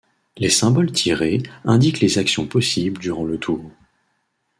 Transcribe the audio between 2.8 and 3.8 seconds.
durant le tour.